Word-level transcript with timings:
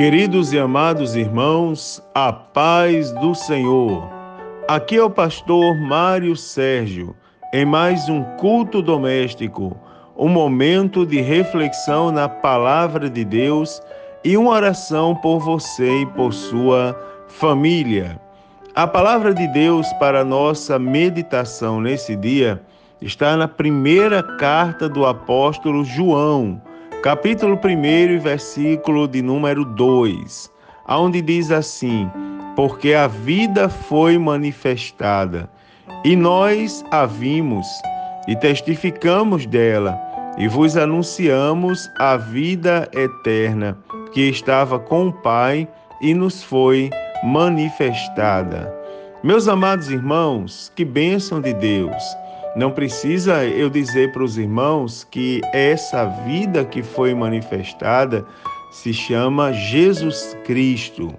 Queridos 0.00 0.54
e 0.54 0.58
amados 0.58 1.14
irmãos, 1.14 2.02
a 2.14 2.32
paz 2.32 3.12
do 3.12 3.34
Senhor. 3.34 4.10
Aqui 4.66 4.96
é 4.96 5.04
o 5.04 5.10
pastor 5.10 5.76
Mário 5.76 6.34
Sérgio, 6.34 7.14
em 7.52 7.66
mais 7.66 8.08
um 8.08 8.22
culto 8.38 8.80
doméstico, 8.80 9.76
um 10.16 10.26
momento 10.26 11.04
de 11.04 11.20
reflexão 11.20 12.10
na 12.10 12.30
palavra 12.30 13.10
de 13.10 13.26
Deus 13.26 13.82
e 14.24 14.38
uma 14.38 14.52
oração 14.52 15.14
por 15.16 15.38
você 15.38 16.00
e 16.00 16.06
por 16.06 16.32
sua 16.32 16.98
família. 17.28 18.18
A 18.74 18.86
palavra 18.86 19.34
de 19.34 19.46
Deus 19.48 19.86
para 19.98 20.24
nossa 20.24 20.78
meditação 20.78 21.78
nesse 21.78 22.16
dia 22.16 22.62
está 23.02 23.36
na 23.36 23.46
primeira 23.46 24.22
carta 24.22 24.88
do 24.88 25.04
apóstolo 25.04 25.84
João 25.84 26.58
capítulo 27.02 27.54
1 27.54 28.20
versículo 28.20 29.08
de 29.08 29.22
número 29.22 29.64
2, 29.64 30.50
onde 30.86 31.22
diz 31.22 31.50
assim: 31.50 32.10
Porque 32.54 32.92
a 32.92 33.06
vida 33.06 33.70
foi 33.70 34.18
manifestada, 34.18 35.48
e 36.04 36.14
nós 36.14 36.84
a 36.90 37.06
vimos, 37.06 37.66
e 38.28 38.36
testificamos 38.36 39.46
dela, 39.46 39.98
e 40.36 40.46
vos 40.46 40.76
anunciamos 40.76 41.88
a 41.98 42.18
vida 42.18 42.86
eterna, 42.92 43.78
que 44.12 44.28
estava 44.28 44.78
com 44.78 45.08
o 45.08 45.12
Pai 45.12 45.66
e 46.02 46.12
nos 46.12 46.42
foi 46.42 46.90
manifestada. 47.22 48.74
Meus 49.24 49.48
amados 49.48 49.90
irmãos, 49.90 50.70
que 50.76 50.84
bênção 50.84 51.40
de 51.40 51.54
Deus! 51.54 52.02
Não 52.56 52.72
precisa 52.72 53.44
eu 53.44 53.70
dizer 53.70 54.12
para 54.12 54.24
os 54.24 54.36
irmãos 54.36 55.04
que 55.04 55.40
essa 55.52 56.06
vida 56.26 56.64
que 56.64 56.82
foi 56.82 57.14
manifestada 57.14 58.26
se 58.72 58.92
chama 58.92 59.52
Jesus 59.52 60.36
Cristo. 60.44 61.14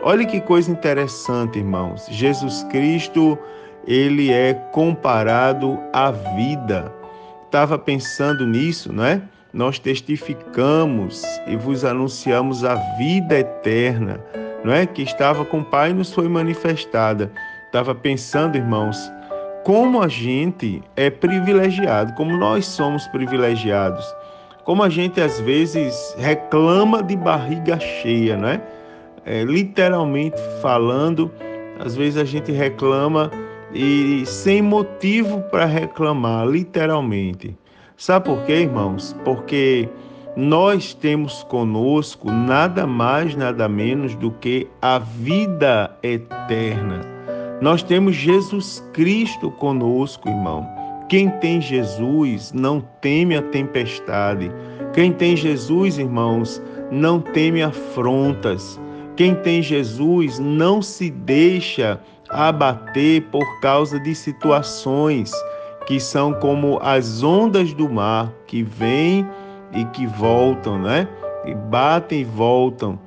Olha 0.00 0.24
que 0.24 0.40
coisa 0.40 0.70
interessante, 0.70 1.58
irmãos. 1.58 2.06
Jesus 2.08 2.62
Cristo, 2.70 3.36
ele 3.84 4.32
é 4.32 4.54
comparado 4.72 5.76
à 5.92 6.12
vida. 6.12 6.92
Estava 7.46 7.76
pensando 7.76 8.46
nisso, 8.46 8.92
não 8.92 9.04
é? 9.04 9.20
Nós 9.52 9.80
testificamos 9.80 11.22
e 11.48 11.56
vos 11.56 11.84
anunciamos 11.84 12.64
a 12.64 12.76
vida 12.96 13.38
eterna, 13.38 14.20
não 14.62 14.72
é? 14.72 14.86
Que 14.86 15.02
estava 15.02 15.44
com 15.44 15.60
o 15.60 15.64
Pai 15.64 15.90
e 15.90 15.94
nos 15.94 16.12
foi 16.12 16.28
manifestada. 16.28 17.32
Estava 17.66 17.94
pensando, 17.94 18.56
irmãos, 18.56 19.10
como 19.66 20.00
a 20.00 20.06
gente 20.06 20.80
é 20.94 21.10
privilegiado, 21.10 22.12
como 22.12 22.36
nós 22.36 22.64
somos 22.66 23.08
privilegiados, 23.08 24.06
como 24.62 24.80
a 24.84 24.88
gente 24.88 25.20
às 25.20 25.40
vezes 25.40 26.14
reclama 26.16 27.02
de 27.02 27.16
barriga 27.16 27.76
cheia, 27.80 28.36
né? 28.36 28.62
É, 29.24 29.42
literalmente 29.42 30.36
falando, 30.62 31.32
às 31.80 31.96
vezes 31.96 32.16
a 32.16 32.24
gente 32.24 32.52
reclama 32.52 33.28
e 33.74 34.24
sem 34.24 34.62
motivo 34.62 35.40
para 35.50 35.64
reclamar, 35.64 36.46
literalmente. 36.46 37.58
Sabe 37.96 38.26
por 38.26 38.44
quê, 38.44 38.60
irmãos? 38.60 39.16
Porque 39.24 39.88
nós 40.36 40.94
temos 40.94 41.42
conosco 41.42 42.30
nada 42.30 42.86
mais, 42.86 43.34
nada 43.34 43.68
menos 43.68 44.14
do 44.14 44.30
que 44.30 44.68
a 44.80 45.00
vida 45.00 45.90
eterna. 46.04 47.15
Nós 47.60 47.82
temos 47.82 48.14
Jesus 48.14 48.84
Cristo 48.92 49.50
conosco, 49.50 50.28
irmão. 50.28 50.66
Quem 51.08 51.30
tem 51.38 51.58
Jesus 51.60 52.52
não 52.52 52.82
teme 53.00 53.34
a 53.34 53.42
tempestade. 53.42 54.50
Quem 54.92 55.10
tem 55.10 55.34
Jesus, 55.36 55.98
irmãos, 55.98 56.60
não 56.90 57.18
teme 57.20 57.62
afrontas. 57.62 58.78
Quem 59.16 59.34
tem 59.36 59.62
Jesus 59.62 60.38
não 60.38 60.82
se 60.82 61.10
deixa 61.10 61.98
abater 62.28 63.22
por 63.30 63.60
causa 63.60 63.98
de 64.00 64.14
situações 64.14 65.32
que 65.86 65.98
são 65.98 66.34
como 66.34 66.78
as 66.82 67.22
ondas 67.22 67.72
do 67.72 67.88
mar 67.88 68.30
que 68.46 68.62
vêm 68.62 69.26
e 69.72 69.84
que 69.86 70.06
voltam, 70.06 70.78
né? 70.78 71.08
E 71.46 71.54
batem 71.54 72.20
e 72.20 72.24
voltam. 72.24 72.98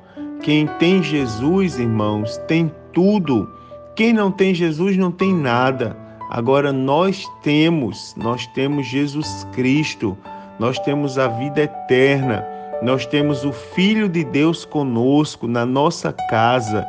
Quem 0.41 0.65
tem 0.79 1.03
Jesus, 1.03 1.77
irmãos, 1.77 2.37
tem 2.47 2.73
tudo 2.93 3.58
quem 3.99 4.13
não 4.13 4.31
tem 4.31 4.55
Jesus 4.55 4.95
não 4.95 5.11
tem 5.11 5.33
nada. 5.33 5.93
Agora 6.29 6.71
nós 6.71 7.25
temos, 7.43 8.15
nós 8.15 8.47
temos 8.47 8.87
Jesus 8.87 9.45
Cristo, 9.51 10.17
nós 10.57 10.79
temos 10.79 11.17
a 11.17 11.27
vida 11.27 11.63
eterna, 11.63 12.41
nós 12.81 13.05
temos 13.05 13.43
o 13.43 13.51
Filho 13.51 14.07
de 14.07 14.23
Deus 14.23 14.63
conosco 14.63 15.49
na 15.49 15.65
nossa 15.65 16.13
casa. 16.29 16.87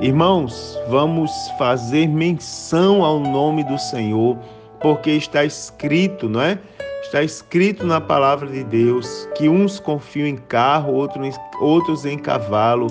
Irmãos, 0.00 0.80
vamos 0.88 1.30
fazer 1.58 2.08
menção 2.08 3.04
ao 3.04 3.20
nome 3.20 3.62
do 3.62 3.78
Senhor, 3.78 4.38
porque 4.80 5.10
está 5.10 5.44
escrito, 5.44 6.26
não 6.26 6.40
é? 6.40 6.58
Está 7.02 7.22
escrito 7.22 7.86
na 7.86 8.00
palavra 8.00 8.48
de 8.48 8.64
Deus 8.64 9.28
que 9.36 9.46
uns 9.46 9.78
confiam 9.78 10.26
em 10.26 10.36
carro, 10.36 10.94
outros, 10.94 11.36
outros 11.60 12.06
em 12.06 12.16
cavalo 12.16 12.86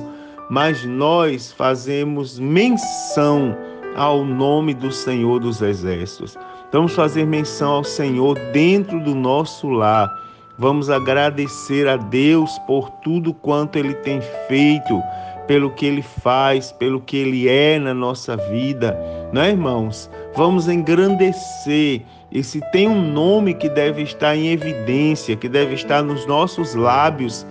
mas 0.50 0.86
nós 0.86 1.52
fazemos 1.52 2.40
menção 2.40 3.56
ao 3.96 4.24
nome 4.24 4.74
do 4.74 4.92
Senhor 4.92 5.40
dos 5.40 5.62
Exércitos. 5.62 6.38
Vamos 6.72 6.94
fazer 6.94 7.26
menção 7.26 7.72
ao 7.72 7.84
Senhor 7.84 8.38
dentro 8.52 9.00
do 9.00 9.16
nosso 9.16 9.70
lar. 9.70 10.10
Vamos 10.58 10.90
agradecer 10.90 11.88
a 11.88 11.96
Deus 11.98 12.58
por 12.60 12.90
tudo 13.02 13.34
quanto 13.34 13.78
Ele 13.78 13.94
tem 13.94 14.20
feito, 14.48 15.02
pelo 15.48 15.72
que 15.72 15.86
Ele 15.86 16.02
faz, 16.02 16.72
pelo 16.72 17.00
que 17.00 17.18
Ele 17.18 17.48
é 17.48 17.80
na 17.80 17.94
nossa 17.94 18.36
vida, 18.36 18.98
não 19.32 19.42
é, 19.42 19.50
irmãos? 19.50 20.10
Vamos 20.36 20.68
engrandecer. 20.68 22.02
E 22.32 22.44
se 22.44 22.60
tem 22.72 22.88
um 22.88 23.02
nome 23.02 23.54
que 23.54 23.70
deve 23.70 24.02
estar 24.02 24.36
em 24.36 24.52
evidência, 24.52 25.36
que 25.36 25.48
deve 25.48 25.76
estar 25.76 26.04
nos 26.04 26.26
nossos 26.26 26.76
lábios, 26.76 27.46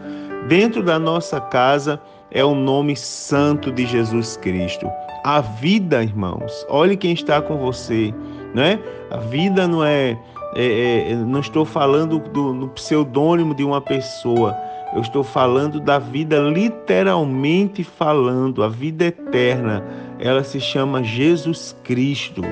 dentro 0.48 0.82
da 0.82 0.98
nossa 0.98 1.40
casa, 1.40 2.00
é 2.30 2.44
o 2.44 2.54
nome 2.54 2.96
santo 2.96 3.70
de 3.70 3.86
Jesus 3.86 4.36
Cristo. 4.36 4.90
A 5.24 5.40
vida, 5.40 6.02
irmãos, 6.02 6.66
olhe 6.68 6.96
quem 6.96 7.12
está 7.12 7.40
com 7.40 7.56
você, 7.56 8.12
né? 8.54 8.78
A 9.10 9.18
vida 9.18 9.66
não 9.66 9.84
é, 9.84 10.18
é, 10.54 11.12
é 11.12 11.14
não 11.14 11.40
estou 11.40 11.64
falando 11.64 12.18
do, 12.18 12.68
pseudônimo 12.68 13.54
de 13.54 13.64
uma 13.64 13.80
pessoa. 13.80 14.56
Eu 14.94 15.00
estou 15.00 15.24
falando 15.24 15.80
da 15.80 15.98
vida 15.98 16.38
literalmente 16.38 17.82
falando, 17.82 18.62
a 18.62 18.68
vida 18.68 19.06
eterna. 19.06 19.82
Ela 20.18 20.44
se 20.44 20.60
chama 20.60 21.02
Jesus 21.02 21.74
Cristo. 21.82 22.42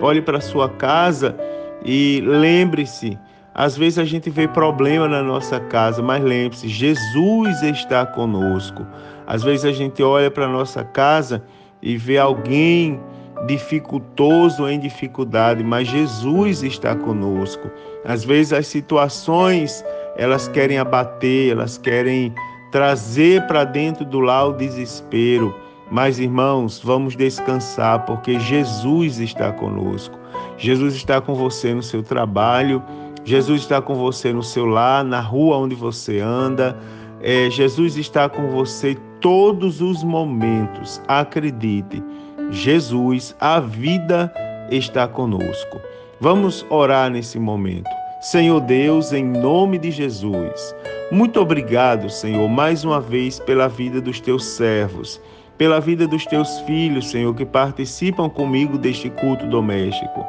Olhe 0.00 0.22
para 0.22 0.40
sua 0.40 0.68
casa 0.68 1.36
e 1.84 2.20
lembre-se 2.24 3.18
às 3.58 3.76
vezes 3.76 3.98
a 3.98 4.04
gente 4.04 4.30
vê 4.30 4.46
problema 4.46 5.08
na 5.08 5.20
nossa 5.20 5.58
casa, 5.58 6.00
mas 6.00 6.22
lembre-se, 6.22 6.68
Jesus 6.68 7.60
está 7.60 8.06
conosco. 8.06 8.86
Às 9.28 9.42
vezes 9.42 9.66
a 9.66 9.72
gente 9.72 10.02
olha 10.02 10.30
para 10.30 10.48
nossa 10.48 10.82
casa 10.82 11.44
e 11.82 11.98
vê 11.98 12.16
alguém 12.16 12.98
dificultoso 13.46 14.66
em 14.66 14.80
dificuldade, 14.80 15.62
mas 15.62 15.86
Jesus 15.86 16.62
está 16.62 16.96
conosco. 16.96 17.70
Às 18.06 18.24
vezes 18.24 18.54
as 18.54 18.66
situações, 18.66 19.84
elas 20.16 20.48
querem 20.48 20.78
abater, 20.78 21.52
elas 21.52 21.76
querem 21.76 22.34
trazer 22.72 23.46
para 23.46 23.64
dentro 23.64 24.02
do 24.02 24.18
lar 24.18 24.48
o 24.48 24.54
desespero. 24.54 25.54
Mas 25.90 26.18
irmãos, 26.18 26.80
vamos 26.82 27.14
descansar 27.14 28.06
porque 28.06 28.40
Jesus 28.40 29.20
está 29.20 29.52
conosco. 29.52 30.18
Jesus 30.56 30.94
está 30.94 31.20
com 31.20 31.34
você 31.34 31.74
no 31.74 31.82
seu 31.82 32.02
trabalho, 32.02 32.82
Jesus 33.24 33.60
está 33.60 33.82
com 33.82 33.94
você 33.94 34.32
no 34.32 34.42
seu 34.42 34.64
lar, 34.64 35.04
na 35.04 35.20
rua 35.20 35.58
onde 35.58 35.74
você 35.74 36.18
anda. 36.18 36.78
É, 37.20 37.50
Jesus 37.50 37.98
está 37.98 38.26
com 38.26 38.48
você 38.48 38.96
todos 39.20 39.80
os 39.80 40.02
momentos. 40.02 41.00
Acredite, 41.08 42.02
Jesus, 42.50 43.34
a 43.40 43.60
vida 43.60 44.32
está 44.70 45.06
conosco. 45.06 45.80
Vamos 46.20 46.66
orar 46.70 47.10
nesse 47.10 47.38
momento. 47.38 47.88
Senhor 48.20 48.60
Deus, 48.60 49.12
em 49.12 49.24
nome 49.24 49.78
de 49.78 49.90
Jesus, 49.90 50.74
muito 51.12 51.40
obrigado, 51.40 52.10
Senhor, 52.10 52.48
mais 52.48 52.84
uma 52.84 53.00
vez 53.00 53.38
pela 53.38 53.68
vida 53.68 54.00
dos 54.00 54.20
teus 54.20 54.44
servos, 54.44 55.20
pela 55.56 55.80
vida 55.80 56.06
dos 56.06 56.26
teus 56.26 56.58
filhos, 56.60 57.10
Senhor, 57.10 57.34
que 57.34 57.46
participam 57.46 58.28
comigo 58.28 58.76
deste 58.76 59.08
culto 59.10 59.46
doméstico. 59.46 60.26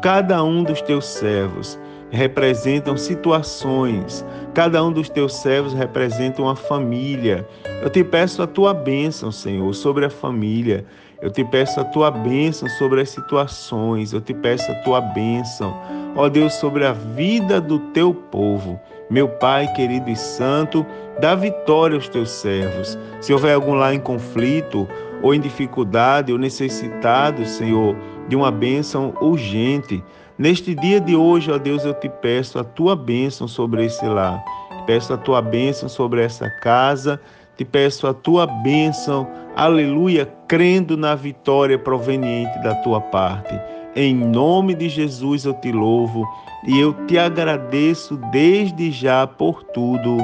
Cada 0.00 0.42
um 0.42 0.62
dos 0.62 0.80
teus 0.82 1.04
servos 1.04 1.78
representam 2.12 2.94
situações, 2.94 4.24
cada 4.52 4.84
um 4.84 4.92
dos 4.92 5.08
teus 5.08 5.34
servos 5.34 5.72
representa 5.72 6.42
uma 6.42 6.54
família. 6.54 7.48
Eu 7.82 7.88
te 7.88 8.04
peço 8.04 8.42
a 8.42 8.46
tua 8.46 8.74
bênção, 8.74 9.32
Senhor, 9.32 9.74
sobre 9.74 10.04
a 10.04 10.10
família. 10.10 10.84
Eu 11.22 11.30
te 11.30 11.42
peço 11.42 11.80
a 11.80 11.84
tua 11.84 12.10
bênção 12.10 12.68
sobre 12.68 13.00
as 13.00 13.08
situações. 13.08 14.12
Eu 14.12 14.20
te 14.20 14.34
peço 14.34 14.70
a 14.70 14.74
tua 14.82 15.00
bênção, 15.00 15.74
ó 16.14 16.28
Deus, 16.28 16.52
sobre 16.54 16.84
a 16.84 16.92
vida 16.92 17.60
do 17.60 17.78
teu 17.78 18.12
povo. 18.12 18.78
Meu 19.08 19.28
Pai 19.28 19.66
querido 19.72 20.10
e 20.10 20.16
santo, 20.16 20.84
dá 21.18 21.34
vitória 21.34 21.96
aos 21.96 22.08
teus 22.08 22.30
servos. 22.30 22.98
Se 23.20 23.32
houver 23.32 23.54
algum 23.54 23.74
lá 23.74 23.94
em 23.94 24.00
conflito, 24.00 24.86
ou 25.22 25.34
em 25.34 25.40
dificuldade, 25.40 26.32
ou 26.32 26.38
necessitado, 26.38 27.46
Senhor, 27.46 27.96
de 28.28 28.36
uma 28.36 28.50
bênção 28.50 29.14
urgente, 29.20 30.02
neste 30.42 30.74
dia 30.74 31.00
de 31.00 31.16
hoje, 31.16 31.50
ó 31.50 31.56
Deus, 31.56 31.84
eu 31.84 31.94
te 31.94 32.08
peço 32.08 32.58
a 32.58 32.64
tua 32.64 32.94
bênção 32.94 33.48
sobre 33.48 33.86
esse 33.86 34.04
lar. 34.04 34.42
Peço 34.86 35.14
a 35.14 35.16
tua 35.16 35.40
bênção 35.40 35.88
sobre 35.88 36.22
essa 36.22 36.50
casa 36.60 37.20
te 37.56 37.64
peço 37.64 38.06
a 38.06 38.14
tua 38.14 38.46
bênção, 38.46 39.28
aleluia, 39.54 40.26
crendo 40.48 40.96
na 40.96 41.14
vitória 41.14 41.78
proveniente 41.78 42.58
da 42.62 42.74
tua 42.76 43.00
parte. 43.00 43.54
Em 43.94 44.14
nome 44.14 44.74
de 44.74 44.88
Jesus 44.88 45.44
eu 45.44 45.52
te 45.54 45.70
louvo 45.70 46.26
e 46.66 46.80
eu 46.80 46.94
te 47.06 47.18
agradeço 47.18 48.16
desde 48.32 48.90
já 48.90 49.26
por 49.26 49.62
tudo. 49.64 50.18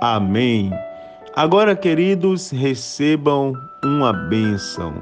Amém. 0.00 0.72
Agora, 1.34 1.74
queridos, 1.74 2.50
recebam 2.50 3.52
uma 3.84 4.12
bênção. 4.12 4.94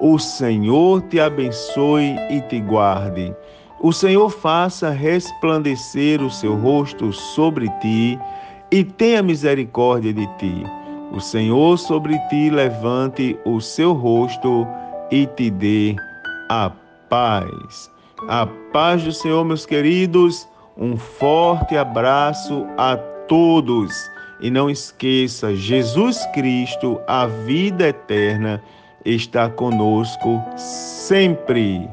O 0.00 0.18
Senhor 0.18 1.00
te 1.02 1.20
abençoe 1.20 2.16
e 2.28 2.40
te 2.42 2.60
guarde. 2.60 3.34
O 3.80 3.92
Senhor 3.92 4.28
faça 4.28 4.90
resplandecer 4.90 6.20
o 6.20 6.30
seu 6.30 6.56
rosto 6.56 7.12
sobre 7.12 7.68
ti 7.80 8.18
e 8.72 8.82
tenha 8.82 9.22
misericórdia 9.22 10.12
de 10.12 10.26
ti. 10.36 10.64
O 11.12 11.20
Senhor 11.20 11.78
sobre 11.78 12.18
ti 12.28 12.50
levante 12.50 13.38
o 13.44 13.60
seu 13.60 13.92
rosto 13.92 14.66
e 15.12 15.26
te 15.26 15.48
dê 15.48 15.94
a 16.50 16.72
paz. 17.08 17.90
A 18.28 18.46
paz 18.72 19.04
do 19.04 19.12
Senhor, 19.12 19.44
meus 19.44 19.64
queridos. 19.64 20.48
Um 20.76 20.96
forte 20.96 21.76
abraço 21.76 22.66
a 22.76 22.96
todos. 23.28 23.92
E 24.40 24.50
não 24.50 24.68
esqueça, 24.68 25.54
Jesus 25.54 26.24
Cristo, 26.34 27.00
a 27.06 27.26
vida 27.26 27.88
eterna, 27.88 28.62
está 29.04 29.48
conosco 29.48 30.42
sempre. 30.56 31.88